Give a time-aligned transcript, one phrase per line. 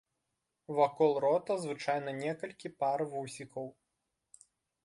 [0.77, 3.73] Вакол рота звычайна некалькі пар вусікаў.